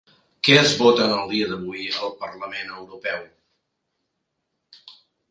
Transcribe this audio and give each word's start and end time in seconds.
Què 0.47 0.53
es 0.59 0.71
vota 0.77 1.01
en 1.09 1.11
el 1.17 1.33
dia 1.33 1.49
d'avui 1.51 1.83
al 2.05 2.13
Parlament 2.23 2.71
Europeu? 2.77 3.27